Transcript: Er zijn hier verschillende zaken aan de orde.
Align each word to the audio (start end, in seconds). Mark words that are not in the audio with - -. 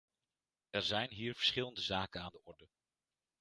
Er 0.71 0.81
zijn 0.81 1.09
hier 1.09 1.35
verschillende 1.35 1.81
zaken 1.81 2.21
aan 2.21 2.31
de 2.31 2.41
orde. 2.43 2.67